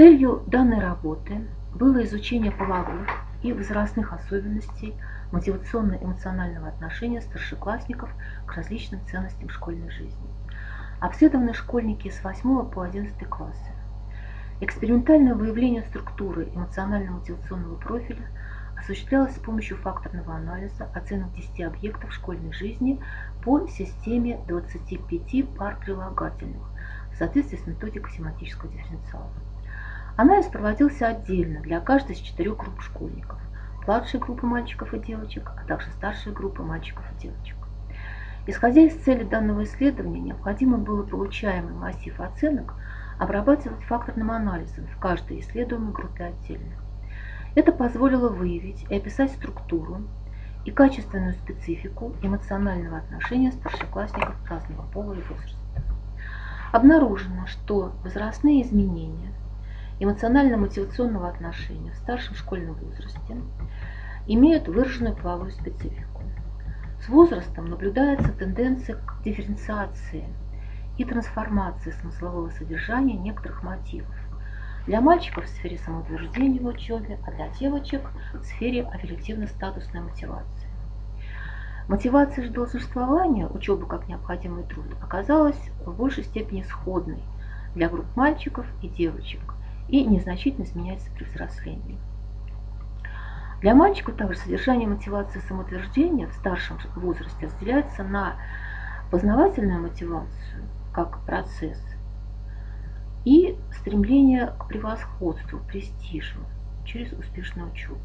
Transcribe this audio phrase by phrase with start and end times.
[0.00, 3.06] Целью данной работы было изучение половых
[3.42, 4.94] и возрастных особенностей
[5.30, 8.08] мотивационно-эмоционального отношения старшеклассников
[8.46, 10.26] к различным ценностям школьной жизни.
[11.00, 13.72] Обследованы школьники с 8 по 11 классы.
[14.62, 18.26] Экспериментальное выявление структуры эмоционально-мотивационного профиля
[18.78, 22.98] осуществлялось с помощью факторного анализа оценок 10 объектов школьной жизни
[23.44, 26.62] по системе 25 пар прилагательных
[27.12, 29.28] в соответствии с методикой семантического дифференциала.
[30.20, 33.38] Анализ проводился отдельно для каждой из четырех групп школьников.
[33.86, 37.56] Младшей группы мальчиков и девочек, а также старшей группы мальчиков и девочек.
[38.46, 42.74] Исходя из цели данного исследования, необходимо было получаемый массив оценок
[43.18, 46.74] обрабатывать факторным анализом в каждой исследуемой группе отдельно.
[47.54, 50.02] Это позволило выявить и описать структуру
[50.66, 55.56] и качественную специфику эмоционального отношения старшеклассников разного пола и возраста.
[56.72, 59.32] Обнаружено, что возрастные изменения
[60.00, 63.36] эмоционально-мотивационного отношения в старшем школьном возрасте
[64.26, 66.22] имеют выраженную половую специфику.
[67.04, 70.24] С возрастом наблюдается тенденция к дифференциации
[70.96, 74.14] и трансформации смыслового содержания некоторых мотивов.
[74.86, 78.00] Для мальчиков в сфере самоутверждения в учебе, а для девочек
[78.32, 80.68] в сфере аффективно-статусной мотивации.
[81.88, 87.22] Мотивация же долженствования, учеба как необходимый труд, оказалась в большей степени сходной
[87.74, 89.40] для групп мальчиков и девочек–
[89.90, 91.98] и незначительно изменяется при взрослении.
[93.60, 98.36] Для мальчиков также содержание мотивации самоутверждения в старшем возрасте разделяется на
[99.10, 101.78] познавательную мотивацию как процесс
[103.24, 106.40] и стремление к превосходству, престижу
[106.86, 108.00] через успешную учебу.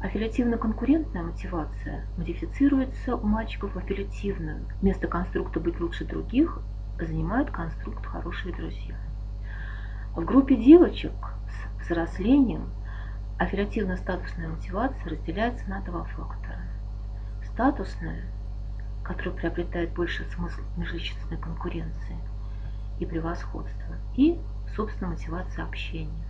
[0.00, 4.66] Аффилиативно-конкурентная мотивация модифицируется у мальчиков в аффилиативную.
[4.80, 6.60] Вместо конструкта «быть лучше других»
[6.98, 8.96] занимает конструкт «хорошие друзья».
[10.14, 11.10] В группе девочек
[11.80, 12.70] с взрослением
[13.40, 16.60] аффилиативно-статусная мотивация разделяется на два фактора.
[17.42, 18.22] Статусная,
[19.02, 22.16] которая приобретает больше смысл межличностной конкуренции
[23.00, 24.38] и превосходства, и,
[24.76, 26.24] собственно, мотивация общения.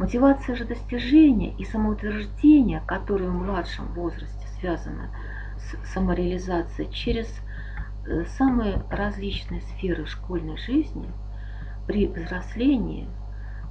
[0.00, 5.10] Мотивация же достижения и самоутверждения, которая в младшем возрасте связана
[5.56, 7.32] с самореализацией через
[8.06, 11.08] э, самые различные сферы школьной жизни–
[11.90, 13.08] при взрослении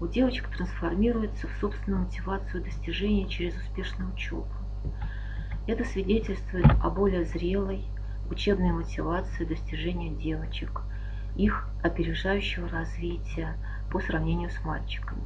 [0.02, 4.46] у девочек трансформируется в собственную мотивацию достижения через успешную учебу.
[5.68, 7.86] Это свидетельствует о более зрелой
[8.30, 10.82] учебной мотивации достижения девочек,
[11.38, 13.56] их опережающего развития
[13.90, 15.24] по сравнению с мальчиками.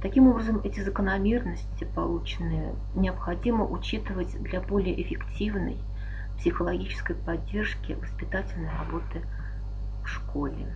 [0.00, 5.78] Таким образом, эти закономерности, полученные, необходимо учитывать для более эффективной
[6.38, 9.22] психологической поддержки воспитательной работы
[10.04, 10.72] в школе.